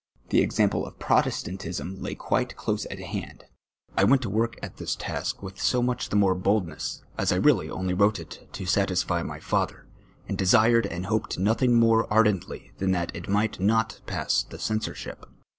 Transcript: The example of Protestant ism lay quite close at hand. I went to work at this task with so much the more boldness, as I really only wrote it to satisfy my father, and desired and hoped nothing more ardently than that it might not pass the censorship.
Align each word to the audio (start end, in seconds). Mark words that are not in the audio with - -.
The 0.29 0.41
example 0.41 0.87
of 0.87 0.97
Protestant 0.97 1.63
ism 1.63 2.01
lay 2.01 2.15
quite 2.15 2.55
close 2.55 2.87
at 2.87 2.97
hand. 2.97 3.43
I 3.95 4.03
went 4.03 4.23
to 4.23 4.31
work 4.31 4.57
at 4.63 4.77
this 4.77 4.95
task 4.95 5.43
with 5.43 5.61
so 5.61 5.83
much 5.83 6.09
the 6.09 6.15
more 6.15 6.33
boldness, 6.33 7.03
as 7.19 7.31
I 7.31 7.35
really 7.35 7.69
only 7.69 7.93
wrote 7.93 8.19
it 8.19 8.49
to 8.53 8.65
satisfy 8.65 9.21
my 9.21 9.39
father, 9.39 9.85
and 10.27 10.39
desired 10.39 10.87
and 10.87 11.05
hoped 11.05 11.37
nothing 11.37 11.75
more 11.75 12.11
ardently 12.11 12.71
than 12.79 12.89
that 12.93 13.15
it 13.15 13.29
might 13.29 13.59
not 13.59 14.01
pass 14.07 14.41
the 14.41 14.57
censorship. 14.57 15.27